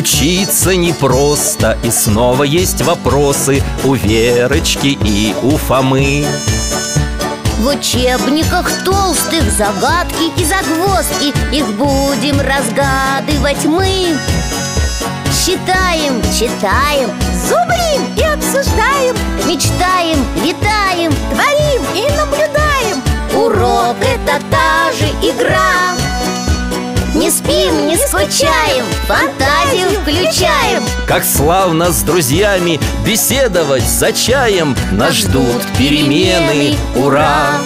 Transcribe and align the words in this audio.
Учиться 0.00 0.74
непросто 0.76 1.76
И 1.84 1.90
снова 1.90 2.44
есть 2.44 2.80
вопросы 2.80 3.62
У 3.84 3.92
Верочки 3.92 4.98
и 5.04 5.34
у 5.42 5.58
Фомы. 5.58 6.24
В 7.58 7.66
учебниках 7.66 8.82
толстых 8.82 9.42
загадки 9.58 10.32
и 10.38 10.44
загвоздки 10.44 11.34
Их 11.54 11.68
будем 11.74 12.40
разгадывать 12.40 13.62
мы. 13.66 14.16
Считаем, 15.34 16.22
читаем, 16.32 17.10
Зубрим 17.46 18.02
и 18.16 18.22
обсуждаем 18.22 19.14
мечтаем, 19.46 20.24
летаем 20.42 21.12
Творим 21.30 21.82
и 21.94 22.10
наблюдаем. 22.16 23.02
Урок 23.34 23.96
это 24.00 24.40
та 24.50 24.92
же 24.92 25.10
игра 25.20 26.09
Не 27.20 27.30
спим, 27.30 27.86
не 27.86 27.96
скучаем, 27.98 28.86
фантазию 29.06 29.90
включаем 30.00 30.82
Как 31.06 31.22
славно 31.22 31.92
с 31.92 32.00
друзьями 32.02 32.80
беседовать 33.04 33.86
за 33.86 34.10
чаем 34.14 34.74
Нас 34.90 35.16
ждут 35.16 35.62
перемены, 35.76 36.76
ура! 36.96 37.58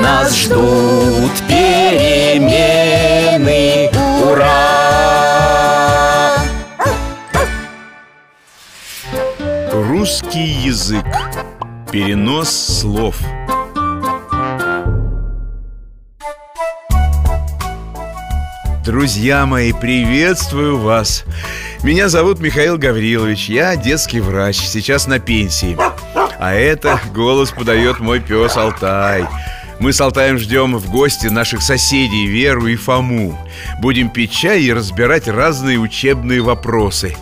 Нас 0.00 0.34
ждут 0.34 1.32
перемены, 1.46 2.30
ура! 4.24 4.86
Русский 9.70 10.46
язык. 10.64 11.04
Перенос 11.92 12.80
слов. 12.80 13.16
Друзья 18.86 19.46
мои, 19.46 19.72
приветствую 19.72 20.78
вас. 20.78 21.24
Меня 21.82 22.08
зовут 22.08 22.38
Михаил 22.38 22.78
Гаврилович 22.78 23.48
Я 23.48 23.74
детский 23.74 24.20
врач, 24.20 24.58
сейчас 24.58 25.08
на 25.08 25.18
пенсии. 25.18 25.76
А 26.38 26.54
это 26.54 27.00
голос 27.12 27.50
подает 27.50 27.98
мой 27.98 28.20
пес 28.20 28.56
Алтай. 28.56 29.26
Мы 29.80 29.92
с 29.92 30.00
Алтаем 30.00 30.38
ждем 30.38 30.76
в 30.76 30.88
гости 30.88 31.26
наших 31.26 31.62
соседей 31.62 32.28
Веру 32.28 32.68
и 32.68 32.76
Фому. 32.76 33.36
Будем 33.80 34.08
пить 34.08 34.30
чай 34.30 34.62
и 34.62 34.72
разбирать 34.72 35.26
разные 35.26 35.78
учебные 35.78 36.40
вопросы. 36.40 37.16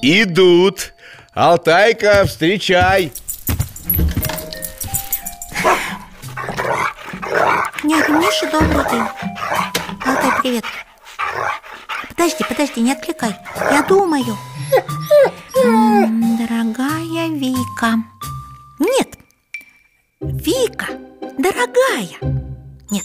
Идут! 0.00 0.94
Алтайка, 1.34 2.24
встречай! 2.24 3.12
Дядя 7.82 8.12
Миша, 8.12 8.48
добрый 8.52 8.84
день 8.92 9.37
Алтай, 10.08 10.30
привет. 10.42 10.64
Подожди, 12.08 12.44
подожди, 12.48 12.80
не 12.80 12.92
отвлекай. 12.92 13.34
Я 13.70 13.82
думаю. 13.82 14.36
М, 15.64 16.36
Дорогая 16.38 17.28
Вика. 17.28 17.96
Нет. 18.78 19.18
Вика, 20.20 20.86
дорогая. 21.38 22.08
Нет. 22.90 23.04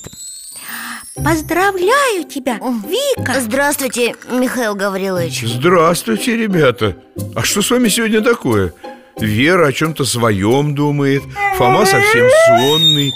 Поздравляю 1.24 2.24
тебя, 2.24 2.60
Вика. 2.88 3.40
Здравствуйте, 3.42 4.16
Михаил 4.32 4.74
Гаврилович. 4.76 5.44
Здравствуйте, 5.46 6.36
ребята. 6.38 6.96
А 7.36 7.44
что 7.44 7.62
с 7.62 7.70
вами 7.70 7.90
сегодня 7.90 8.22
такое? 8.22 8.74
Вера 9.20 9.68
о 9.68 9.74
чем-то 9.74 10.06
своем 10.06 10.74
думает. 10.74 11.22
Фома 11.58 11.86
совсем 11.86 12.28
сонный. 12.48 13.14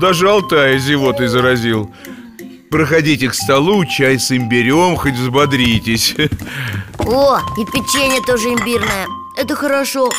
Даже 0.00 0.30
Алтая 0.30 0.78
зевотой 0.78 1.28
заразил 1.28 1.90
Проходите 2.70 3.28
к 3.28 3.34
столу, 3.34 3.84
чай 3.84 4.18
с 4.18 4.32
имбирем, 4.32 4.96
хоть 4.96 5.14
взбодритесь. 5.14 6.14
О, 6.98 7.38
и 7.56 7.64
печенье 7.64 8.20
тоже 8.22 8.48
имбирное. 8.48 9.06
Это 9.36 9.54
хорошо. 9.54 10.10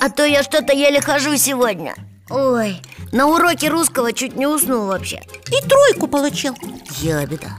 А 0.00 0.08
то 0.10 0.24
я 0.24 0.42
что-то 0.42 0.72
еле 0.72 1.00
хожу 1.00 1.36
сегодня. 1.36 1.94
Ой, 2.30 2.80
на 3.10 3.26
уроке 3.26 3.68
русского 3.68 4.12
чуть 4.12 4.36
не 4.36 4.46
уснул 4.46 4.86
вообще. 4.86 5.20
И 5.48 5.68
тройку 5.68 6.06
получил. 6.06 6.56
Ябеда 7.00 7.58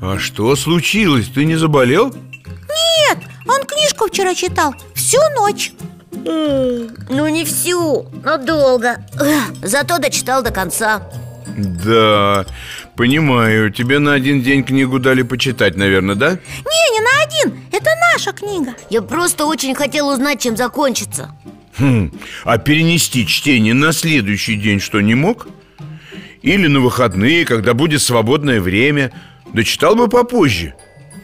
А 0.00 0.18
что 0.18 0.54
случилось? 0.56 1.28
Ты 1.28 1.44
не 1.44 1.56
заболел? 1.56 2.08
Нет, 2.10 3.18
он 3.48 3.64
книжку 3.66 4.08
вчера 4.08 4.34
читал. 4.34 4.74
Всю 4.94 5.18
ночь. 5.36 5.72
Ну 6.14 7.28
не 7.28 7.44
всю, 7.44 8.06
но 8.24 8.36
долго. 8.36 9.04
Зато 9.62 9.98
дочитал 9.98 10.42
до 10.42 10.50
конца 10.50 11.02
Да, 11.56 12.46
понимаю. 12.96 13.70
Тебе 13.70 13.98
на 13.98 14.14
один 14.14 14.42
день 14.42 14.64
книгу 14.64 14.98
дали 14.98 15.22
почитать, 15.22 15.76
наверное, 15.76 16.14
да? 16.14 16.30
Не, 16.32 16.90
не 16.92 17.00
на 17.00 17.22
один, 17.24 17.64
это 17.72 17.90
наша 18.12 18.32
книга. 18.32 18.74
Я 18.90 19.02
просто 19.02 19.44
очень 19.44 19.74
хотел 19.74 20.08
узнать, 20.08 20.40
чем 20.40 20.56
закончится. 20.56 21.34
Хм, 21.78 22.12
а 22.44 22.58
перенести 22.58 23.26
чтение 23.26 23.74
на 23.74 23.92
следующий 23.92 24.56
день 24.56 24.80
что, 24.80 25.00
не 25.00 25.14
мог? 25.14 25.48
Или 26.42 26.66
на 26.66 26.80
выходные, 26.80 27.44
когда 27.44 27.74
будет 27.74 28.02
свободное 28.02 28.60
время? 28.60 29.12
Дочитал 29.52 29.94
бы 29.94 30.08
попозже. 30.08 30.74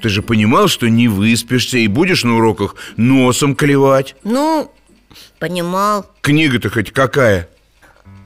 Ты 0.01 0.09
же 0.09 0.23
понимал, 0.23 0.69
что 0.69 0.89
не 0.89 1.09
выспишься 1.09 1.79
и 1.79 1.89
будешь 1.89 2.25
на 2.25 2.37
уроках 2.37 2.77
носом 2.97 3.57
клевать. 3.57 4.15
Ну, 4.23 4.71
понимал. 5.39 6.07
Книга-то 6.21 6.71
хоть 6.71 6.93
какая? 6.93 7.49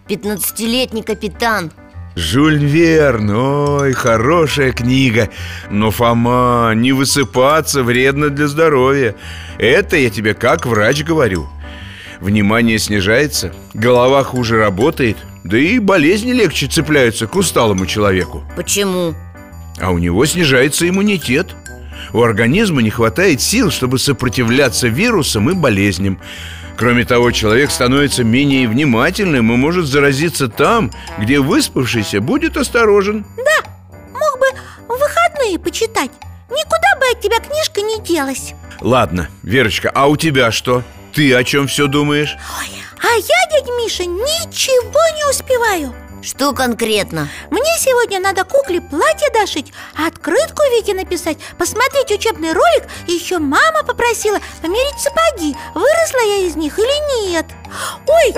Пятнадцатилетний 0.06 1.02
капитан 1.02 1.72
Жюль 2.14 2.58
Верн, 2.58 3.30
ой, 3.30 3.92
хорошая 3.92 4.72
книга. 4.72 5.30
Но, 5.70 5.90
Фома, 5.90 6.72
не 6.74 6.92
высыпаться 6.92 7.82
вредно 7.82 8.28
для 8.28 8.48
здоровья. 8.48 9.14
Это 9.58 9.96
я 9.96 10.10
тебе 10.10 10.34
как 10.34 10.66
врач 10.66 11.04
говорю. 11.04 11.48
Внимание 12.20 12.78
снижается, 12.78 13.52
голова 13.74 14.22
хуже 14.22 14.56
работает 14.56 15.16
Да 15.42 15.58
и 15.58 15.80
болезни 15.80 16.32
легче 16.32 16.68
цепляются 16.68 17.26
к 17.26 17.34
усталому 17.34 17.86
человеку. 17.86 18.44
Почему? 18.54 19.14
А 19.80 19.90
у 19.90 19.98
него 19.98 20.24
снижается 20.26 20.88
иммунитет. 20.88 21.56
У 22.12 22.22
организма 22.22 22.82
не 22.82 22.90
хватает 22.90 23.40
сил, 23.40 23.70
чтобы 23.70 23.98
сопротивляться 23.98 24.86
вирусам 24.88 25.50
и 25.50 25.54
болезням 25.54 26.20
Кроме 26.82 27.04
того, 27.04 27.30
человек 27.30 27.70
становится 27.70 28.24
менее 28.24 28.66
внимательным 28.66 29.52
и 29.52 29.56
может 29.56 29.86
заразиться 29.86 30.48
там, 30.48 30.90
где 31.16 31.38
выспавшийся 31.38 32.20
будет 32.20 32.56
осторожен 32.56 33.24
Мог 34.10 34.40
бы 34.40 34.46
в 34.88 34.98
выходные 34.98 35.60
почитать 35.60 36.10
Никуда 36.50 36.98
бы 36.98 37.06
от 37.12 37.20
тебя 37.20 37.38
книжка 37.38 37.82
не 37.82 38.00
делась 38.02 38.54
Ладно, 38.80 39.28
Верочка, 39.44 39.92
а 39.94 40.08
у 40.08 40.16
тебя 40.16 40.50
что? 40.50 40.82
Ты 41.12 41.32
о 41.36 41.44
чем 41.44 41.68
все 41.68 41.86
думаешь? 41.86 42.36
А 42.50 43.14
я, 43.14 43.50
дядь 43.52 43.70
Миша, 43.78 44.04
ничего 44.04 45.00
не 45.16 45.30
успеваю 45.30 45.94
Что 46.22 46.52
конкретно? 46.52 47.28
Мне 47.50 47.76
сегодня 47.78 48.20
надо 48.20 48.44
кукле 48.44 48.80
платье 48.80 49.28
дошить 49.34 49.72
Открытку 49.94 50.62
Вике 50.70 50.94
написать 50.94 51.38
Посмотреть 51.58 52.12
учебный 52.12 52.52
ролик 52.52 52.84
еще 53.08 53.38
мама 53.38 53.82
попросила 53.84 54.38
померить 54.62 55.00
сапоги 55.00 55.56
Выросла 55.74 56.20
я 56.24 56.46
из 56.46 56.54
них 56.54 56.78
или 56.78 57.28
нет 57.28 57.46
Ой, 58.06 58.34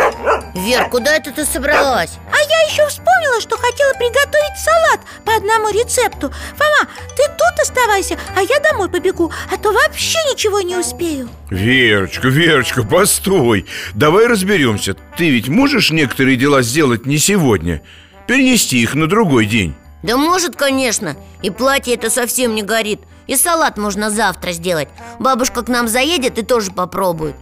Вер, 0.55 0.89
куда 0.89 1.17
это 1.17 1.31
ты 1.33 1.45
собралась? 1.45 2.12
а 2.33 2.37
я 2.37 2.71
еще 2.71 2.87
вспомнила, 2.89 3.41
что 3.41 3.56
хотела 3.56 3.93
приготовить 3.95 4.59
салат 4.59 5.00
по 5.25 5.34
одному 5.34 5.69
рецепту. 5.71 6.33
Фома, 6.56 6.91
ты 7.17 7.22
тут 7.37 7.61
оставайся, 7.61 8.19
а 8.37 8.43
я 8.43 8.61
домой 8.61 8.89
побегу 8.89 9.33
А 9.53 9.56
то 9.56 9.73
вообще 9.73 10.19
ничего 10.33 10.61
не 10.61 10.77
успею. 10.77 11.28
Верочка, 11.50 12.28
Верочка, 12.28 12.83
постой! 12.84 13.67
Давай 13.94 14.27
разберемся. 14.27 14.94
Ты 15.17 15.31
ведь 15.31 15.49
можешь 15.49 15.91
некоторые 15.91 16.37
дела 16.37 16.62
сделать 16.62 17.06
не 17.06 17.19
сегодня? 17.19 17.82
Перенести 18.26 18.79
их 18.79 18.94
на 18.94 19.06
другой 19.06 19.47
день. 19.47 19.75
Да 20.03 20.17
может, 20.17 20.56
конечно. 20.56 21.17
И 21.43 21.50
платье 21.50 21.94
это 21.94 22.11
совсем 22.11 22.55
не 22.55 22.62
горит. 22.62 23.00
И 23.26 23.37
салат 23.37 23.79
можно 23.79 24.11
завтра 24.11 24.53
сделать. 24.53 24.88
Бабушка 25.19 25.62
к 25.62 25.69
нам 25.69 25.88
заедет 25.88 26.38
и 26.38 26.43
тоже 26.43 26.70
попробует 26.73 27.37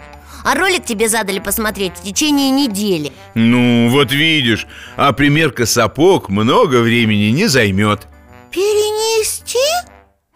А 0.45 0.55
ролик 0.55 0.85
тебе 0.85 1.09
задали 1.09 1.39
посмотреть 1.39 1.93
в 1.97 2.03
течение 2.03 2.51
недели. 2.51 3.13
Ну, 3.35 3.89
вот 3.91 4.13
видишь 4.13 4.67
А 4.97 5.13
примерка 5.13 5.67
сапог 5.67 6.29
много 6.29 6.81
времени 6.81 7.31
не 7.31 7.47
займет. 7.47 8.07
Перенести? 8.51 9.59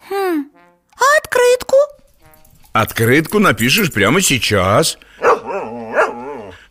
Хм, 0.09 0.45
а 0.95 1.17
открытку? 1.19 1.75
Открытку 2.73 3.39
напишешь 3.39 3.91
прямо 3.91 4.21
сейчас. 4.21 4.97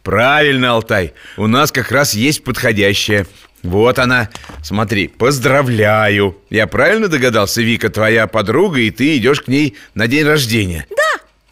Правильно, 0.03 0.73
Алтай 0.73 1.15
У 1.37 1.49
нас 1.49 1.73
как 1.73 1.91
раз 1.91 2.15
есть 2.15 2.44
подходящая. 2.44 3.27
Вот 3.65 3.99
она. 3.99 4.29
Смотри, 4.62 5.09
поздравляю. 5.09 6.38
Я 6.49 6.69
правильно 6.69 7.09
догадался, 7.09 7.61
Вика, 7.62 7.91
твоя 7.91 8.29
подруга 8.29 8.79
И 8.79 8.91
ты 8.93 9.17
идешь 9.17 9.41
к 9.41 9.49
ней 9.49 9.77
на 9.94 10.06
день 10.06 10.25
рождения? 10.25 10.87
Да, 10.91 11.03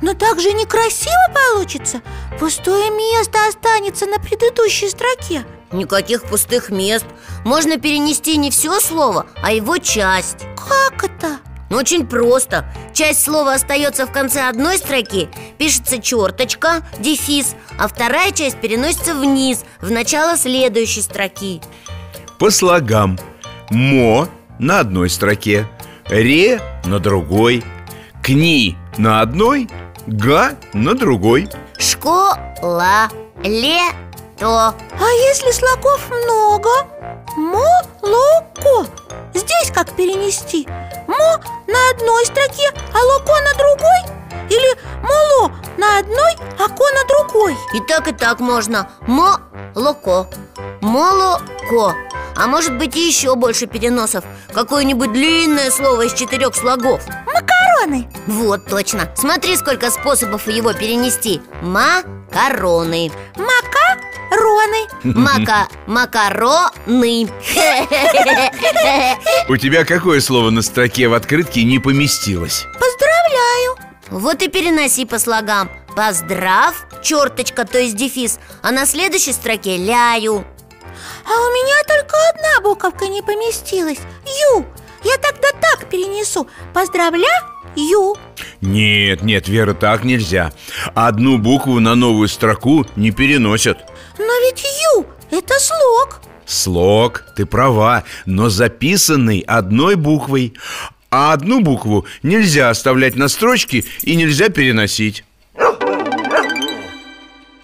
Но 0.02 0.14
так 0.14 0.40
же 0.40 0.54
некрасиво 0.54 1.14
получится. 1.34 2.02
Пустое 2.40 2.92
место 2.92 3.40
останется 3.48 4.06
на 4.06 4.20
предыдущей 4.20 4.90
строке. 4.90 5.46
Никаких 5.72 6.24
пустых 6.24 6.70
мест. 6.70 7.06
Можно 7.44 7.78
перенести 7.78 8.38
не 8.38 8.52
все 8.52 8.80
слово, 8.80 9.26
а 9.42 9.52
его 9.52 9.78
часть. 9.78 10.46
Как 10.56 11.04
это? 11.04 11.40
Ну, 11.70 11.78
Очень 11.78 12.08
просто. 12.08 12.66
Часть 12.94 13.24
слова 13.24 13.54
остается 13.54 14.06
в 14.06 14.12
конце 14.12 14.48
одной 14.48 14.78
строки 14.78 15.30
Пишется 15.58 16.02
черточка, 16.02 16.88
дефис 17.00 17.56
А 17.78 17.90
вторая 17.90 18.32
часть 18.32 18.62
переносится 18.62 19.14
вниз 19.14 19.66
В 19.82 19.92
начало 19.92 20.38
следующей 20.38 21.02
строки. 21.02 21.62
По 22.40 22.50
слогам. 22.52 23.20
Мо 23.70 24.30
на 24.60 24.80
одной 24.80 25.10
строке 25.10 25.68
Ре 26.10 26.62
на 26.86 27.00
другой 27.00 27.66
Кни 28.24 28.78
на 28.98 29.20
одной 29.20 29.70
Га 30.06 30.56
на 30.72 30.96
другой 30.96 31.50
Школа, 31.78 33.10
лето 33.44 34.74
А 34.74 35.10
если 35.30 35.52
слогов 35.52 36.10
много? 36.10 36.70
Молоко 37.36 38.88
Здесь 39.34 39.70
как 39.74 39.92
перенести? 39.98 40.66
Мо 41.08 41.44
на 41.68 41.90
одной 41.92 42.26
строке, 42.26 42.72
а 42.94 43.04
локо 43.04 43.34
на 43.42 43.54
другой? 43.58 44.18
Или 44.50 44.78
моло 45.02 45.52
на 45.78 46.00
одной, 46.00 46.36
а 46.58 46.70
ко 46.70 46.86
на 46.94 47.04
другой? 47.10 47.58
И 47.74 47.82
так, 47.82 48.08
и 48.08 48.14
так 48.14 48.40
можно 48.40 48.90
Молоко 49.06 50.28
Молоко 50.80 51.94
А 52.38 52.46
может 52.46 52.78
быть 52.78 52.96
и 52.96 53.08
еще 53.08 53.36
больше 53.36 53.66
переносов. 53.66 54.24
Какое-нибудь 54.54 55.12
длинное 55.12 55.72
слово 55.72 56.04
из 56.04 56.14
четырех 56.14 56.56
слогов. 56.56 57.02
Макароны. 57.26 58.08
Вот 58.28 58.66
точно. 58.66 59.10
Смотри, 59.16 59.56
сколько 59.58 59.90
способов 59.90 60.48
его 60.48 60.74
перенести. 60.74 61.42
Макароны. 61.64 63.12
Макароны. 63.36 64.88
Мака... 65.04 65.68
Макароны. 65.88 67.28
У 69.50 69.58
тебя 69.58 69.84
какое 69.84 70.22
слово 70.22 70.52
на 70.52 70.62
строке 70.62 71.08
в 71.08 71.16
открытке 71.16 71.64
не 71.64 71.80
поместилось? 71.80 72.66
Поздравляю. 72.74 73.78
Вот 74.12 74.44
и 74.44 74.48
переноси 74.48 75.06
по 75.06 75.18
слогам. 75.18 75.72
Поздрав, 75.96 76.86
черточка, 77.02 77.66
то 77.66 77.80
есть 77.80 77.96
дефис. 77.96 78.40
А 78.62 78.70
на 78.70 78.86
следующей 78.86 79.34
строке 79.34 79.78
ляю 79.78 80.46
А 81.28 81.30
у 81.30 81.50
меня 81.52 81.76
только 81.86 82.16
одна 82.30 82.62
буковка 82.62 83.08
не 83.08 83.22
поместилась. 83.22 84.00
Ю. 84.54 84.66
Я 85.04 85.18
тогда 85.18 85.50
так 85.60 85.90
перенесу. 85.90 86.48
Поздравляю 86.74 87.44
Нет, 88.62 89.22
нет, 89.22 89.48
Вера, 89.48 89.74
так 89.74 90.04
нельзя. 90.04 90.52
Одну 90.96 91.38
букву 91.38 91.80
на 91.80 91.96
новую 91.96 92.28
строку 92.30 92.86
не 92.96 93.12
переносят. 93.12 93.80
Но 94.18 94.34
ведь 94.46 94.64
Ю– 94.96 95.06
это 95.32 95.60
слог. 95.60 96.22
Слог, 96.46 97.24
ты 97.36 97.46
права, 97.46 98.06
но 98.26 98.50
записанный 98.50 99.42
одной 99.42 99.96
буквой. 99.96 100.54
А 101.12 101.34
одну 101.34 101.60
букву 101.60 102.06
нельзя 102.24 102.70
оставлять 102.70 103.16
на 103.16 103.28
строчке 103.28 103.84
и 104.02 104.16
нельзя 104.16 104.50
переносить 104.50 105.24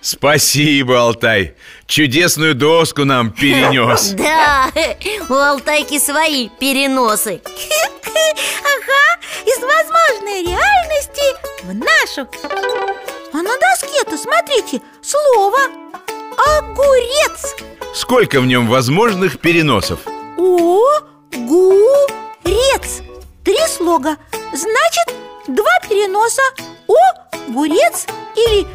Спасибо, 0.04 1.00
Алтай. 1.00 1.56
Чудесную 1.88 2.56
доску 2.56 3.06
нам 3.06 3.32
перенес. 3.32 4.14
Да, 4.18 4.70
у 5.30 5.34
Алтайки 5.34 5.98
свои 5.98 6.50
переносы. 6.60 7.42
Ага, 8.14 9.20
из 9.46 9.60
возможной 9.60 10.44
реальности 10.44 11.24
в 11.64 11.74
нашу. 11.74 12.28
А 13.34 13.38
на 13.38 13.58
доске-то, 13.58 14.18
смотрите, 14.18 14.82
слово 15.02 15.58
Огурец 16.60 17.56
Сколько 17.96 18.42
в 18.42 18.46
нем 18.46 18.68
возможных 18.68 19.40
переносов? 19.40 20.02
О-гу-рец. 20.38 21.32
Три 23.44 23.58
слога. 23.68 24.18
Значит, 24.52 25.16
два 25.48 25.80
переноса. 25.88 26.42
О-гурец 26.88 28.06
или 28.36 28.68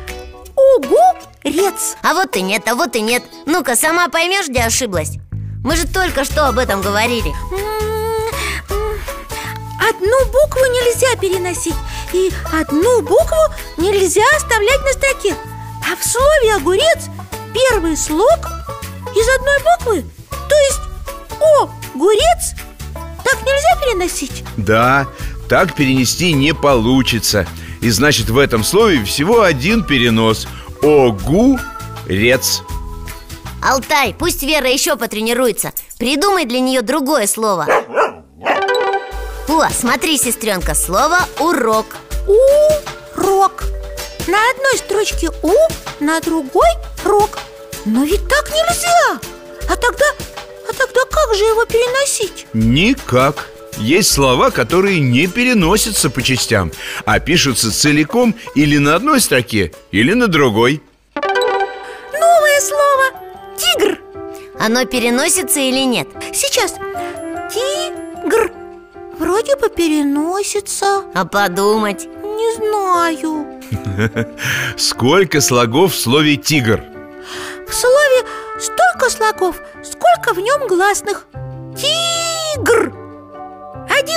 Огурец 0.77 1.97
А 2.03 2.15
вот 2.15 2.37
и 2.37 2.43
нет, 2.43 2.67
а 2.69 2.75
вот 2.75 2.97
и 2.97 3.01
нет 3.01 3.23
Ну-ка, 3.47 3.77
сама 3.77 4.09
поймешь, 4.09 4.49
где 4.49 4.61
ошиблась? 4.63 5.19
Мы 5.65 5.77
же 5.77 5.87
только 5.87 6.25
что 6.25 6.47
об 6.47 6.59
этом 6.59 6.81
говорили. 6.81 7.35
Одну 9.89 10.25
букву 10.27 10.61
нельзя 10.67 11.17
переносить 11.21 11.75
И 12.13 12.31
одну 12.53 13.03
букву 13.03 13.37
нельзя 13.77 14.23
оставлять 14.37 14.81
на 14.85 14.93
строке 14.93 15.35
А 15.91 15.97
в 15.97 16.05
слове 16.05 16.57
огурец 16.57 17.07
первый 17.55 17.97
слог 17.97 18.39
из 19.17 19.29
одной 19.37 19.59
буквы 19.59 20.05
То 20.49 20.55
есть 20.57 20.81
огурец 21.95 22.55
Так 23.25 23.41
нельзя 23.43 23.81
переносить? 23.81 24.45
Да, 24.57 25.07
так 25.49 25.75
перенести 25.75 26.33
не 26.33 26.53
получится 26.53 27.47
И 27.81 27.89
значит 27.91 28.29
в 28.29 28.39
этом 28.39 28.65
слове 28.65 29.05
всего 29.05 29.43
один 29.43 29.85
перенос 29.85 30.47
Огурец 30.83 32.63
Алтай, 33.63 34.15
пусть 34.19 34.43
Вера 34.43 34.69
еще 34.69 34.97
потренируется. 34.97 35.73
Придумай 35.99 36.45
для 36.47 36.61
нее 36.61 36.83
другое 36.83 37.27
слово. 37.27 37.67
О, 39.49 39.69
смотри, 39.71 40.17
сестренка, 40.17 40.75
слово 40.75 41.19
«урок» 41.41 41.87
Урок 43.17 43.65
На 44.27 44.39
одной 44.51 44.77
строчке 44.77 45.31
У, 45.43 45.53
на 46.01 46.21
другой 46.21 46.69
рок 47.05 47.39
Но 47.85 48.05
ведь 48.05 48.29
так 48.29 48.51
нельзя. 48.51 49.19
А 49.69 49.77
тогда, 49.77 50.05
а 50.69 50.73
тогда 50.73 51.01
как 51.11 51.35
же 51.35 51.45
его 51.45 51.65
переносить? 51.65 52.47
Никак 52.53 53.49
Есть 53.79 54.13
слова, 54.13 54.51
которые 54.51 55.01
не 55.01 55.27
переносятся 55.29 56.11
по 56.11 56.21
частям 56.21 56.73
А 57.05 57.21
пишутся 57.21 57.73
целиком 57.73 58.35
или 58.55 58.79
на 58.79 58.97
одной 58.97 59.21
строке, 59.21 59.73
или 59.93 60.15
на 60.15 60.27
другой. 60.27 60.83
Новое 61.15 62.61
слово 62.61 63.57
Тигр 63.57 63.99
Оно 64.59 64.85
переносится 64.85 65.61
или 65.61 65.85
нет? 65.85 66.09
Сейчас. 66.33 66.75
Тигр 67.53 68.53
Вроде 69.19 69.57
бы 69.57 69.69
переносится. 69.69 71.05
А 71.15 71.25
подумать? 71.25 72.07
Не 72.07 72.55
знаю. 72.57 73.47
Сколько 74.77 75.41
слогов 75.41 75.93
в 75.93 75.99
слове 75.99 76.37
«тигр»? 76.37 76.83
В 77.69 77.75
слове 77.75 78.25
столько 78.59 79.11
слогов, 79.11 79.57
сколько 79.83 80.35
в 80.35 80.39
нем 80.39 80.67
гласных 80.69 81.27
Тигр 81.77 82.98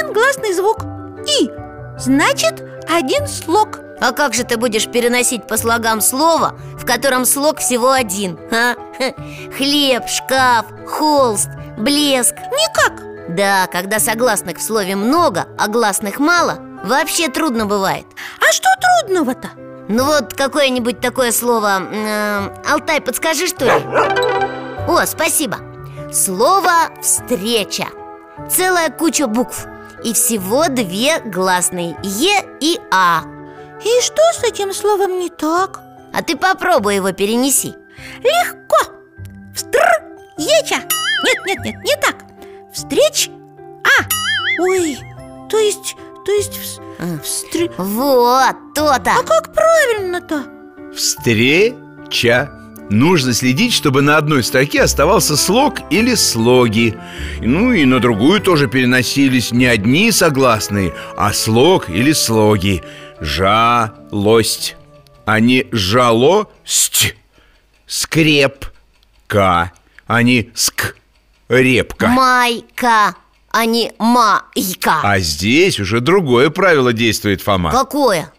Один 0.02 0.14
гласный 0.14 0.54
звук. 0.54 0.80
И. 1.28 1.52
Значит, 2.00 2.64
один 2.90 3.28
слог. 3.28 3.80
А 4.00 4.12
как 4.14 4.34
же 4.34 4.44
ты 4.44 4.58
будешь 4.58 4.88
переносить 4.88 5.46
по 5.48 5.58
слогам 5.58 6.02
слово, 6.02 6.58
в 6.76 6.88
котором 6.88 7.24
слог 7.24 7.60
всего 7.60 7.92
один? 7.92 8.40
а? 8.52 8.74
Хлеб, 9.56 10.08
шкаф, 10.08 10.66
холст, 10.88 11.50
блеск. 11.78 12.34
Никак. 12.34 13.36
Да, 13.36 13.68
когда 13.68 14.00
согласных 14.00 14.58
в 14.58 14.64
слове 14.64 14.96
много, 14.96 15.46
а 15.60 15.68
гласных 15.68 16.20
мало 16.20 16.58
Вообще 16.84 17.28
трудно 17.30 17.68
бывает. 17.68 18.08
А 18.40 18.52
что 18.52 18.70
трудного-то? 19.06 19.50
Ну 19.88 20.06
вот 20.06 20.34
какое-нибудь 20.34 21.00
такое 21.00 21.32
слово 21.32 21.80
э, 21.80 22.50
Алтай, 22.68 23.02
подскажи 23.02 23.46
что 23.46 23.66
ли? 23.66 23.72
О, 24.88 25.06
спасибо. 25.06 25.58
Слово 26.12 26.90
«встреча» 27.04 27.86
Целая 28.50 28.90
куча 28.90 29.28
букв 29.28 29.68
И 30.04 30.14
всего 30.14 30.68
две 30.68 31.20
гласные 31.20 31.96
Е 32.04 32.44
и 32.60 32.80
А 32.92 33.24
И 33.84 34.02
что 34.02 34.22
с 34.34 34.44
этим 34.44 34.74
словом 34.74 35.20
не 35.20 35.30
так? 35.30 35.80
А 36.14 36.22
ты 36.24 36.36
попробуй 36.36 36.96
его 36.96 37.12
перенеси. 37.12 37.74
Легко. 38.24 38.78
Встр, 39.56 39.80
еча. 40.38 40.78
Нет, 41.24 41.38
нет, 41.46 41.58
нет, 41.64 41.76
не 41.84 41.96
так. 42.02 42.16
Встреч, 42.74 43.30
а. 43.84 44.04
Ой, 44.62 44.98
то 45.50 45.58
есть, 45.58 45.96
то 46.26 46.32
есть 46.32 46.54
вс- 46.54 47.22
встр... 47.22 47.72
Вот, 47.78 48.56
то-то. 48.76 49.12
А 49.12 49.24
как 49.24 49.54
правильно-то? 49.54 50.46
Встреча 50.96 52.50
Нужно 52.92 53.34
следить, 53.34 53.72
чтобы 53.72 54.02
на 54.02 54.18
одной 54.18 54.44
строке 54.44 54.82
оставался 54.82 55.38
слог 55.38 55.76
или 55.90 56.14
слоги. 56.14 56.98
Ну 57.40 57.72
и 57.72 57.86
на 57.86 58.02
другую 58.02 58.42
тоже 58.42 58.68
переносились 58.68 59.54
не 59.54 59.66
одни 59.66 60.12
согласные, 60.12 60.94
а 61.16 61.32
слог 61.32 61.90
или 61.90 62.12
слоги. 62.12 62.84
Жалость, 63.22 64.76
а 65.26 65.40
не 65.40 65.68
жалость. 65.72 67.16
Скрепка, 67.88 69.72
а 70.06 70.22
не 70.22 70.52
скрепка. 70.54 72.08
Майка, 72.08 73.16
а 73.52 73.66
не 73.66 73.94
майка. 74.00 75.00
А 75.02 75.18
здесь 75.20 75.80
уже 75.80 76.02
другое 76.02 76.50
правило 76.50 76.92
действует, 76.92 77.42
Фома. 77.42 77.72
Какое? 77.72 78.34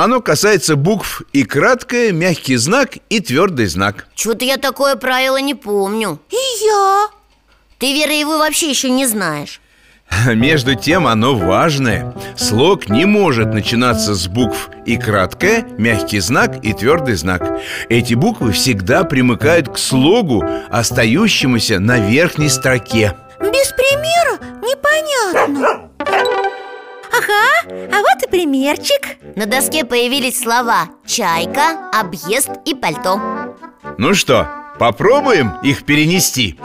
Оно 0.00 0.20
касается 0.20 0.76
букв 0.76 1.22
и 1.32 1.42
краткое, 1.42 2.12
мягкий 2.12 2.54
знак 2.54 2.90
и 3.10 3.18
твердый 3.18 3.66
знак. 3.66 4.06
Чего-то 4.14 4.44
я 4.44 4.56
такое 4.56 4.94
правило 4.94 5.38
не 5.38 5.56
помню. 5.56 6.20
И 6.30 6.64
я? 6.64 7.08
Ты, 7.78 7.92
Вера, 7.94 8.12
его 8.12 8.38
вообще 8.38 8.70
еще 8.70 8.90
не 8.90 9.06
знаешь. 9.06 9.60
Между 10.32 10.76
тем 10.76 11.08
оно 11.08 11.34
важное. 11.34 12.14
Слог 12.36 12.88
не 12.88 13.06
может 13.06 13.52
начинаться 13.52 14.14
с 14.14 14.28
букв 14.28 14.70
и 14.86 14.96
краткое, 14.96 15.66
мягкий 15.78 16.20
знак 16.20 16.64
и 16.64 16.72
твердый 16.74 17.16
знак 17.16 17.58
Эти 17.88 18.14
буквы 18.14 18.52
всегда 18.52 19.02
примыкают 19.02 19.68
к 19.68 19.78
слогу, 19.78 20.44
остающемуся 20.70 21.80
на 21.80 21.98
верхней 21.98 22.50
строке. 22.50 23.16
Без 23.40 23.72
примера 23.72 24.38
непонятно 24.62 25.87
а 27.68 28.00
вот 28.00 28.22
и 28.26 28.30
примерчик. 28.30 29.18
На 29.36 29.46
доске 29.46 29.84
появились 29.84 30.40
слова 30.40 30.88
«чайка», 31.06 31.90
«объезд» 31.92 32.50
и 32.64 32.74
«пальто» 32.74 33.20
Ну 33.98 34.14
что, 34.14 34.48
попробуем 34.78 35.58
их 35.62 35.84
перенести? 35.84 36.58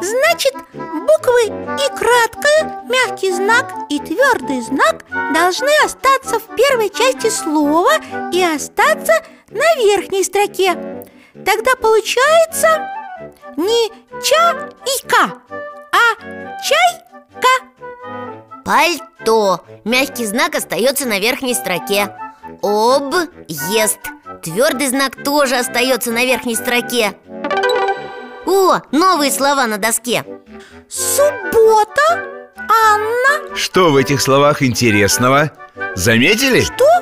Значит, 0.00 0.54
буквы 0.72 1.44
и 1.44 1.88
краткое, 1.88 2.82
мягкий 2.88 3.30
знак 3.30 3.72
и 3.90 3.98
твердый 3.98 4.62
знак 4.62 5.04
должны 5.34 5.70
остаться 5.84 6.38
в 6.38 6.56
первой 6.56 6.88
части 6.88 7.28
слова 7.28 7.92
и 8.32 8.42
остаться 8.42 9.12
на 9.50 9.76
верхней 9.76 10.24
строке. 10.24 11.04
Тогда 11.34 11.76
получается 11.80 12.88
не 13.56 13.90
ча-ика, 14.22 15.42
а 15.92 16.14
чайка 16.62 17.11
Пальто 18.64 19.64
Мягкий 19.84 20.26
знак 20.26 20.54
остается 20.54 21.06
на 21.06 21.18
верхней 21.18 21.54
строке 21.54 22.14
Объезд 22.62 23.98
Твердый 24.42 24.88
знак 24.88 25.22
тоже 25.24 25.56
остается 25.56 26.10
на 26.10 26.24
верхней 26.24 26.56
строке 26.56 27.14
О, 28.46 28.80
новые 28.90 29.30
слова 29.30 29.66
на 29.66 29.78
доске 29.78 30.24
Суббота, 30.88 32.02
Анна 32.56 33.56
Что 33.56 33.90
в 33.90 33.96
этих 33.96 34.20
словах 34.20 34.62
интересного? 34.62 35.52
Заметили? 35.94 36.60
Что? 36.60 37.01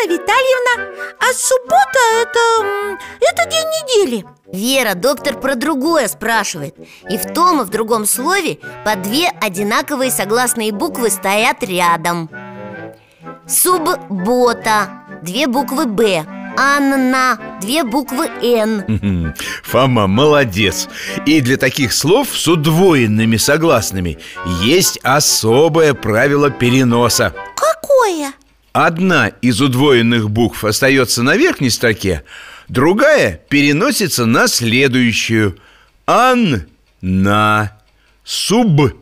Анна 0.00 0.12
Витальевна 0.12 1.14
А 1.18 1.32
суббота– 1.32 1.98
это… 2.22 2.98
это 3.20 3.50
день 3.50 3.66
недели. 3.66 4.24
Вера, 4.52 4.94
доктор 4.94 5.38
про 5.38 5.54
другое 5.54 6.08
спрашивает. 6.08 6.74
И 7.08 7.16
в 7.18 7.32
том, 7.32 7.62
и 7.62 7.64
в 7.64 7.70
другом 7.70 8.06
слове 8.06 8.58
по 8.84 8.96
две 8.96 9.28
одинаковые 9.28 10.10
согласные 10.10 10.72
буквы 10.72 11.10
стоят 11.10 11.62
рядом. 11.62 12.30
Суббота 13.46 14.88
Две 15.22 15.46
буквы 15.46 15.86
«Б» 15.86 16.24
Анна 16.56 17.38
Две 17.60 17.84
буквы 17.84 18.26
«Н». 18.42 19.34
Фома 19.64 20.06
молодец. 20.06 20.88
И 21.26 21.40
для 21.40 21.56
таких 21.56 21.92
слов 21.92 22.28
с 22.32 22.48
удвоенными 22.48 23.36
согласными 23.36 24.18
Есть 24.62 24.98
особое 25.02 25.94
правило 25.94 26.50
переноса. 26.50 27.34
Какое? 27.54 28.32
Одна 28.72 29.28
из 29.28 29.60
удвоенных 29.60 30.30
букв 30.30 30.64
остается 30.64 31.22
на 31.22 31.36
верхней 31.36 31.70
строке 31.70 32.24
Другая 32.68 33.40
переносится 33.48 34.26
на 34.26 34.46
следующую. 34.46 35.58
Анна. 36.06 37.76
Суббота. 38.22 38.92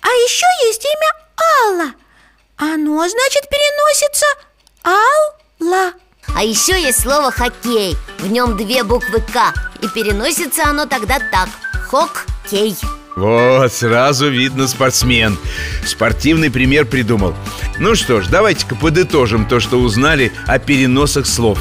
А 0.00 0.06
еще 0.06 0.46
есть 0.66 0.84
имя 0.84 1.12
Алла. 1.58 1.92
Оно, 2.56 3.08
значит, 3.08 3.48
переносится. 3.50 4.26
Алла. 4.84 5.92
А 6.36 6.44
еще 6.44 6.80
есть 6.80 7.00
слово 7.00 7.32
«хоккей» 7.32 7.96
В 8.20 8.30
нем 8.30 8.56
две 8.56 8.84
буквы 8.84 9.20
«К» 9.20 9.52
И 9.80 9.88
переносится 9.88 10.66
оно 10.66 10.86
тогда 10.86 11.18
так. 11.18 11.48
Хоккей 11.90 12.76
Вот, 13.14 13.72
сразу 13.72 14.30
видно 14.30 14.66
спортсмен. 14.66 15.36
Спортивный 15.84 16.50
пример 16.50 16.86
придумал. 16.86 17.34
Ну 17.78 17.94
что 17.94 18.22
ж, 18.22 18.28
давайте-ка 18.28 18.74
подытожим 18.74 19.46
то, 19.46 19.60
что 19.60 19.78
узнали 19.78 20.32
о 20.46 20.58
переносах 20.58 21.26
слов. 21.26 21.58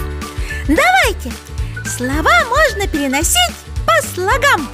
Давайте. 0.68 1.32
Слова 1.86 2.46
можно 2.46 2.88
переносить 2.88 3.56
по 3.86 4.08
слогам. 4.08 4.68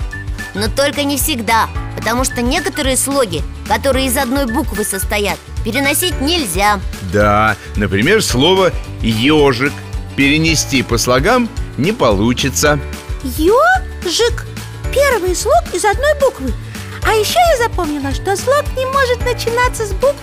Но 0.53 0.67
только 0.69 1.03
не 1.03 1.17
всегда 1.17 1.67
Потому 1.95 2.23
что 2.23 2.41
некоторые 2.41 2.97
слоги, 2.97 3.43
которые 3.67 4.07
из 4.07 4.17
одной 4.17 4.45
буквы 4.45 4.83
состоят 4.83 5.37
Переносить 5.63 6.19
нельзя. 6.21 6.79
Да, 7.11 7.55
например, 7.75 8.23
слово 8.23 8.71
«ежик» 9.01 9.73
Перенести 10.15 10.81
по 10.81 10.97
слогам 10.97 11.47
не 11.77 11.91
получится. 11.91 12.79
Ёжик 13.23 14.45
Первый 14.91 15.35
слог 15.35 15.63
из 15.73 15.85
одной 15.85 16.13
буквы 16.19 16.51
А 17.03 17.13
еще 17.13 17.39
я 17.57 17.67
запомнила, 17.67 18.13
что 18.13 18.35
слог 18.35 18.63
не 18.75 18.85
может 18.85 19.23
начинаться 19.23 19.85
с 19.85 19.93
букв 19.93 20.21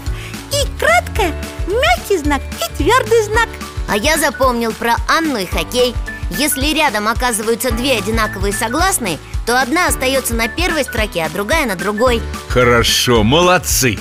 И 0.52 0.78
краткое, 0.78 1.35
мягкий 1.66 2.19
знак 2.19 2.43
и 2.43 2.76
твердый 2.76 3.23
знак. 3.25 3.49
А 3.88 3.97
я 3.97 4.16
запомнил 4.19 4.73
про 4.73 4.97
Анну 5.09 5.38
и 5.38 5.47
хоккей. 5.47 5.95
Если 6.31 6.75
рядом 6.75 7.09
оказываются 7.09 7.71
две 7.71 7.99
одинаковые 7.99 8.52
согласные 8.52 9.19
То 9.47 9.61
одна 9.61 9.88
остается 9.88 10.35
на 10.35 10.49
первой 10.49 10.85
строке, 10.85 11.25
а 11.25 11.28
другая 11.28 11.66
на 11.66 11.76
другой. 11.76 12.23
Хорошо, 12.49 13.23
молодцы. 13.23 13.99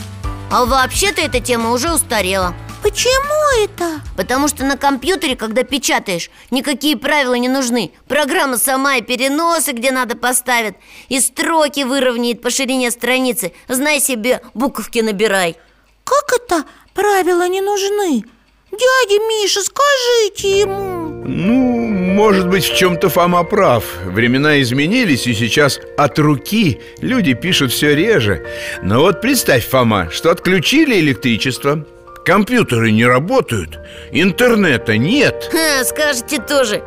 А 0.50 0.66
вообще-то 0.66 1.22
эта 1.22 1.40
тема 1.40 1.72
уже 1.72 1.92
устарела 1.92 2.56
Почему 2.94 3.64
это? 3.64 4.02
Потому 4.16 4.48
что 4.48 4.64
на 4.64 4.78
компьютере, 4.78 5.36
когда 5.36 5.64
печатаешь, 5.64 6.30
никакие 6.52 6.96
правила 6.96 7.34
не 7.34 7.50
нужны. 7.50 7.92
Программа 8.08 8.60
сама 8.60 8.98
и 8.98 9.02
переносы, 9.02 9.72
где 9.72 9.90
надо 9.90 10.16
поставит. 10.16 10.76
И 11.10 11.20
строки 11.20 11.86
выровняет 11.86 12.44
по 12.44 12.52
ширине 12.52 12.92
страницы. 12.92 13.54
Знай 13.68 14.00
себе, 14.00 14.42
буковки 14.54 15.00
набирай. 15.00 15.58
Как 16.04 16.40
это 16.40 16.66
правила 16.94 17.48
не 17.48 17.62
нужны? 17.62 18.26
Дядя 18.72 19.20
Миша, 19.28 19.62
скажите 19.62 20.60
ему. 20.60 21.24
Ну, 21.26 21.88
может 21.88 22.48
быть, 22.48 22.64
в 22.64 22.78
чем-то 22.78 23.10
Фома 23.10 23.44
прав. 23.44 23.86
Времена 24.06 24.62
изменились, 24.62 25.26
и 25.26 25.34
сейчас 25.34 25.80
от 25.98 26.20
руки 26.20 26.80
люди 27.00 27.34
пишут 27.34 27.72
все 27.72 27.96
реже. 27.96 28.46
Но 28.84 29.00
вот 29.00 29.20
представь, 29.20 29.68
Фома, 29.68 30.12
что 30.12 30.30
отключили 30.30 31.00
электричество 31.00 31.88
Компьютеры 32.26 32.92
не 32.92 33.06
работают, 33.06 33.80
интернета 34.12 34.98
нет. 34.98 35.50
Ха, 35.52 35.84
скажете 35.84 36.40
тоже. 36.40 36.82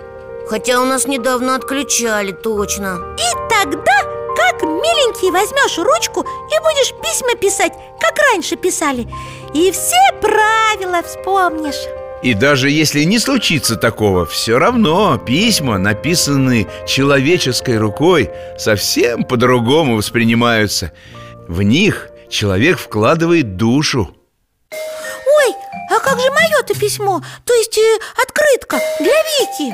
Хотя 0.48 0.80
у 0.80 0.86
нас 0.86 1.06
недавно 1.06 1.56
отключали, 1.56 2.32
точно. 2.32 3.16
И 3.18 3.50
тогда, 3.50 4.02
как 4.34 4.62
миленький, 4.62 5.30
возьмешь 5.30 5.76
ручку 5.76 6.22
и 6.22 6.62
будешь 6.62 6.94
письма 7.02 7.34
писать, 7.34 7.72
как 8.00 8.16
раньше 8.32 8.56
писали. 8.56 9.06
И 9.52 9.70
все 9.72 10.20
правила 10.22 11.02
вспомнишь. 11.02 11.82
И 12.22 12.32
даже 12.32 12.70
если 12.70 13.02
не 13.02 13.18
случится 13.18 13.76
такого, 13.76 14.24
все 14.24 14.58
равно 14.58 15.18
письма, 15.18 15.76
написанные 15.76 16.66
человеческой 16.86 17.76
рукой, 17.76 18.30
совсем 18.56 19.24
по-другому 19.24 19.96
воспринимаются. 19.96 20.92
В 21.46 21.60
них 21.60 22.08
человек 22.30 22.78
вкладывает 22.78 23.56
душу. 23.56 24.16
Ой, 25.46 25.54
а 25.90 26.00
как 26.00 26.18
же 26.18 26.30
мое-то 26.30 26.74
письмо? 26.74 27.20
То 27.44 27.54
есть 27.54 27.76
э, 27.78 27.98
открытка 28.20 28.80
для 28.98 29.12
Вики? 29.12 29.72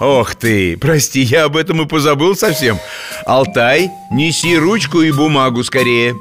Ох 0.00 0.34
ты, 0.36 0.76
прости, 0.76 1.20
я 1.22 1.44
об 1.44 1.56
этом 1.56 1.82
и 1.82 1.86
позабыл 1.86 2.36
совсем 2.36 2.78
Алтай, 3.26 3.90
неси 4.12 4.56
ручку 4.56 5.00
и 5.02 5.10
бумагу 5.10 5.64
скорее 5.64 6.14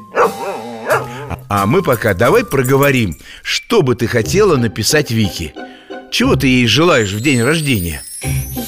А 1.50 1.66
мы 1.68 1.84
пока 1.84 2.14
давай 2.16 2.44
проговорим 2.44 3.16
Что 3.44 3.82
бы 3.84 3.96
ты 3.96 4.08
хотела 4.08 4.56
написать 4.56 5.12
Вике 5.12 5.54
Чего 6.12 6.36
ты 6.36 6.48
ей 6.48 6.68
желаешь 6.68 7.12
в 7.12 7.22
день 7.22 7.44
рождения? 7.44 8.02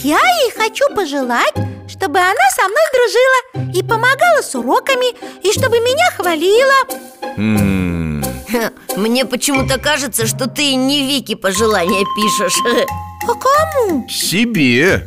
Я 0.03 0.19
ей 0.19 0.51
хочу 0.55 0.87
пожелать, 0.93 1.55
чтобы 1.89 2.19
она 2.19 2.49
со 2.55 2.67
мной 2.67 2.83
дружила 2.93 3.73
И 3.79 3.81
помогала 3.83 4.41
с 4.43 4.53
уроками 4.53 5.15
И 5.41 5.51
чтобы 5.57 5.79
меня 5.79 6.11
хвалила 6.11 7.35
М, 7.37 7.88
Мне 8.97 9.25
почему-то 9.25 9.79
кажется, 9.79 10.27
что 10.27 10.47
ты 10.47 10.75
не 10.75 11.05
Вики 11.07 11.35
пожелания 11.35 12.05
пишешь. 12.15 12.57
А 13.27 13.33
кому? 13.33 14.07
Себе. 14.07 15.03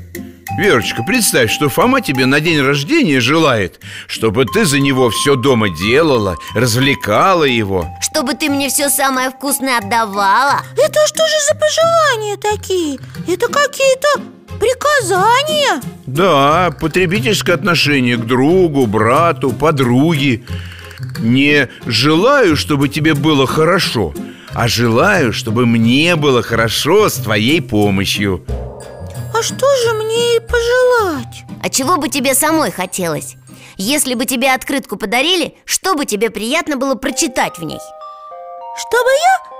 Верочка, 0.58 1.02
представь, 1.02 1.50
что 1.50 1.70
Фома 1.70 2.02
тебе 2.02 2.26
на 2.26 2.40
день 2.40 2.60
рождения 2.60 3.20
желает 3.20 3.80
Чтобы 4.06 4.44
ты 4.44 4.66
за 4.66 4.80
него 4.80 5.08
все 5.08 5.34
дома 5.34 5.70
делала 5.70 6.36
Развлекала 6.54 7.44
его. 7.44 7.88
Чтобы 8.02 8.34
ты 8.34 8.50
мне 8.50 8.68
все 8.68 8.90
самое 8.90 9.30
вкусное 9.30 9.78
отдавала. 9.78 10.60
Это 10.76 11.06
что 11.06 11.26
же 11.26 11.34
за 11.48 11.54
пожелания 11.54 12.36
такие? 12.36 12.98
Это 13.26 13.46
какие-то 13.50 14.08
приказания? 14.60 15.80
Да, 16.06 16.70
потребительское 16.78 17.54
отношение 17.54 18.18
к 18.18 18.26
другу, 18.26 18.86
брату, 18.86 19.50
подруге 19.50 20.42
Не 21.20 21.68
желаю, 21.86 22.56
чтобы 22.56 22.88
тебе 22.88 23.14
было 23.14 23.46
хорошо 23.46 24.12
А 24.54 24.68
желаю, 24.68 25.32
чтобы 25.32 25.66
мне 25.66 26.16
было 26.16 26.42
хорошо 26.42 27.08
с 27.08 27.14
твоей 27.14 27.60
помощью 27.62 28.44
А 29.34 29.42
что 29.42 29.66
же 29.84 29.94
мне 29.94 30.32
ей 30.32 30.40
пожелать? 30.40 31.44
А 31.62 31.68
чего 31.68 31.96
бы 31.96 32.08
тебе 32.08 32.34
самой 32.34 32.70
хотелось? 32.70 33.36
Если 33.76 34.14
бы 34.14 34.26
тебе 34.26 34.52
открытку 34.52 34.96
подарили, 34.96 35.56
что 35.64 35.94
бы 35.94 36.04
тебе 36.06 36.30
приятно 36.30 36.76
было 36.76 36.94
прочитать 36.94 37.58
в 37.58 37.64
ней? 37.64 37.80
Чтобы 38.76 39.10
я 39.10 39.52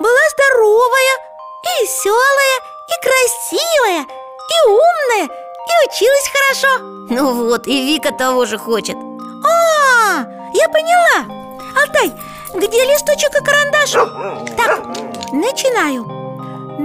была 0.00 0.28
здоровая 0.34 1.16
и 1.64 1.84
веселая, 1.84 2.60
и 2.88 2.94
красивая, 3.02 4.02
и 4.02 4.68
умная, 4.68 5.28
и 5.28 5.88
училась 5.88 6.30
хорошо 6.32 7.06
Ну 7.10 7.46
вот, 7.46 7.66
и 7.66 7.86
Вика 7.86 8.12
того 8.12 8.46
же 8.46 8.58
хочет 8.58 8.96
А, 9.44 10.24
я 10.52 10.68
поняла. 10.68 11.26
Алтай, 11.80 12.12
где 12.54 12.84
листочек 12.84 13.30
и 13.40 13.44
карандаш? 13.44 13.92
Так, 14.56 14.84
начинаю. 15.32 16.04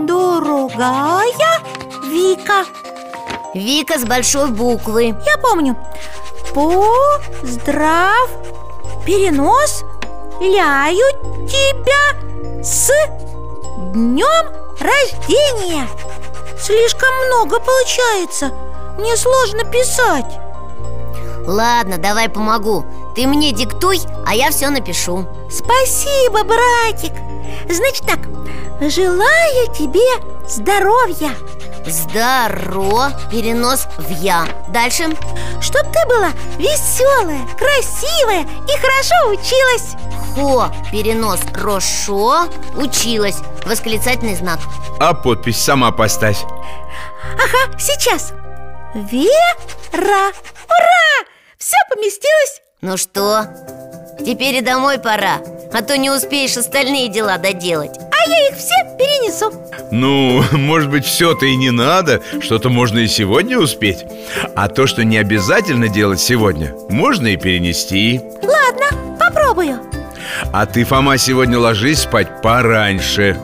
Дорогая 0.06 1.26
Вика. 2.04 2.66
Вика 3.54 3.98
с 3.98 4.04
большой 4.04 4.50
буквы. 4.52 5.16
Я 5.26 5.38
помню. 5.42 5.76
Поздрав. 6.54 8.30
Перенос. 9.06 9.84
Ляю 10.42 11.06
тебя 11.48 12.64
с 12.64 12.92
днем 13.94 14.52
рождения. 14.80 15.88
Слишком 16.60 17.10
много 17.28 17.60
получается. 17.60 18.52
Мне 18.98 19.16
сложно 19.16 19.64
писать. 19.66 20.40
Ладно, 21.48 21.98
давай 21.98 22.28
помогу 22.28 22.86
Ты 23.16 23.28
мне 23.28 23.52
диктуй, 23.52 24.02
а 24.26 24.36
я 24.36 24.52
все 24.52 24.70
напишу. 24.70 25.26
Спасибо, 25.50 26.44
братик. 26.44 27.14
Значит 27.70 28.06
так 28.06 28.20
Желаю 28.82 29.74
тебе 29.74 30.02
здоровья. 30.46 31.34
Здорово, 31.86 33.14
перенос 33.32 33.88
в 33.98 34.10
я. 34.10 34.46
Дальше. 34.68 35.06
Чтоб 35.62 35.84
ты 35.94 36.06
была 36.08 36.32
веселая, 36.58 37.48
красивая 37.58 38.42
и 38.42 38.78
хорошо 38.78 39.30
училась. 39.30 39.96
Хо, 40.36 40.70
перенос 40.92 41.40
рошо, 41.54 42.50
училась. 42.76 43.38
Восклицательный 43.66 44.36
знак. 44.36 44.60
А 45.00 45.14
подпись 45.14 45.64
сама 45.64 45.92
поставь. 45.92 46.44
Ага, 47.36 47.80
сейчас. 47.80 48.34
Вера! 48.94 50.32
Ура! 50.68 51.26
Все 51.58 51.78
поместилось 51.90 52.65
Ну 52.88 52.98
что, 52.98 53.48
теперь 54.24 54.58
и 54.58 54.62
домой 54.62 55.00
пора 55.00 55.38
А 55.74 55.82
то 55.82 55.98
не 55.98 56.12
успеешь 56.12 56.56
остальные 56.56 57.08
дела 57.08 57.40
доделать. 57.40 57.98
А 57.98 58.30
я 58.30 58.48
их 58.50 58.58
все 58.58 58.76
перенесу. 58.96 59.52
Ну, 59.90 60.44
может 60.52 60.92
быть, 60.92 61.04
все-то 61.04 61.48
и 61.48 61.56
не 61.56 61.72
надо 61.72 62.22
Что-то 62.42 62.70
можно 62.70 63.00
и 63.00 63.08
сегодня 63.08 63.58
успеть. 63.58 64.06
А 64.56 64.68
то, 64.68 64.86
что 64.86 65.04
не 65.04 65.18
обязательно 65.18 65.88
делать 65.88 66.20
сегодня 66.20 66.76
Можно 66.90 67.30
и 67.30 67.38
перенести. 67.38 68.22
Ладно, 68.44 69.18
попробую. 69.18 69.80
А 70.54 70.68
ты, 70.68 70.84
Фома, 70.84 71.18
сегодня 71.18 71.58
ложись 71.58 72.02
спать 72.02 72.44
пораньше 72.44 73.36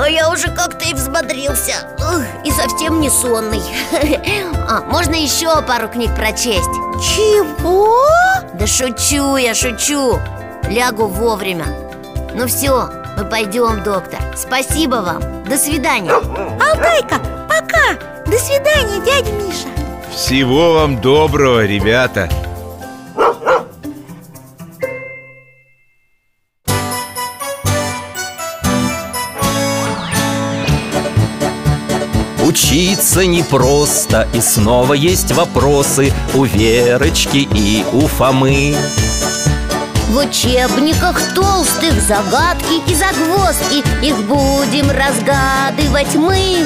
А 0.00 0.08
я 0.08 0.30
уже 0.30 0.48
как-то 0.48 0.88
и 0.88 0.94
взбодрился. 0.94 1.74
Ух, 1.98 2.22
И 2.42 2.50
совсем 2.50 3.00
не 3.00 3.10
сонный. 3.10 3.60
А, 4.66 4.80
Можно 4.82 5.14
еще 5.14 5.60
пару 5.62 5.88
книг 5.88 6.14
прочесть? 6.14 6.70
Чего? 7.02 7.98
Да 8.54 8.66
шучу 8.66 9.36
я, 9.36 9.52
шучу. 9.54 10.18
Лягу 10.70 11.06
вовремя. 11.06 11.66
Ну 12.34 12.46
все, 12.46 12.88
мы 13.18 13.24
пойдем, 13.24 13.82
доктор. 13.82 14.20
Спасибо 14.36 14.96
вам, 14.96 15.44
до 15.44 15.58
свидания. 15.58 16.12
Алтайка, 16.12 17.18
пока. 17.48 17.98
До 18.26 18.38
свидания, 18.38 19.04
дядя 19.04 19.32
Миша. 19.32 19.68
Всего 20.14 20.74
вам 20.74 21.00
доброго, 21.00 21.66
ребята 21.66 22.30
Учиться 32.70 33.26
непросто 33.26 34.28
И 34.32 34.40
снова 34.40 34.92
есть 34.94 35.32
вопросы 35.32 36.12
У 36.34 36.44
Верочки 36.44 37.48
и 37.52 37.84
у 37.92 38.06
Фомы. 38.06 38.76
В 40.08 40.16
учебниках 40.16 41.20
толстых 41.34 42.00
загадки 42.00 42.80
и 42.88 42.94
загвоздки 42.94 43.82
Их 44.06 44.16
будем 44.18 44.88
разгадывать 44.88 46.14
мы. 46.14 46.58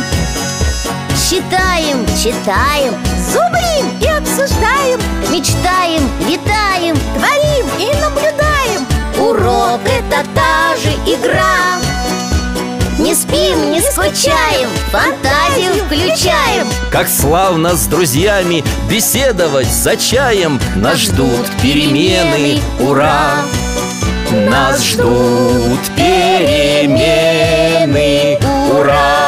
Считаем, 1.17 2.05
читаем, 2.23 2.93
Зубрим 3.33 3.99
и 4.03 4.07
обсуждаем 4.07 5.01
мечтаем, 5.31 6.07
летаем 6.29 6.97
Творим 7.17 7.67
и 7.79 7.87
наблюдаем. 8.03 8.87
Урок 9.19 9.81
это 9.87 10.23
та 10.35 10.77
же 10.77 10.91
игра 11.07 11.94
не 13.05 13.15
спим, 13.15 13.71
не 13.71 13.83
скучаем, 13.83 14.71
фантазию 14.91 15.75
включаем. 15.85 16.67
Как 16.91 17.07
славно 17.07 17.77
с 17.77 17.85
друзьями 17.87 18.65
беседовать 18.89 19.71
за 19.71 19.99
чаем. 19.99 20.59
Нас 20.75 21.01
ждут 21.01 21.47
перемены, 21.61 22.63
ура! 22.81 23.43
Нас 24.49 24.83
ждут 24.83 25.81
перемены, 25.95 27.19
ура! 28.73 29.24